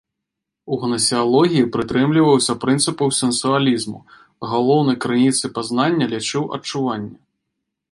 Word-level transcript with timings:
У 0.75 0.77
гнасеалогіі 0.85 1.67
прытрымліваўся 1.75 2.53
прынцыпаў 2.63 3.13
сенсуалізму, 3.19 3.99
галоўнай 4.55 4.97
крыніцай 5.07 5.49
пазнання 5.61 6.05
лічыў 6.17 6.43
адчуванне. 6.59 7.17